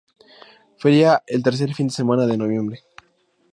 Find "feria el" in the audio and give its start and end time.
0.85-1.45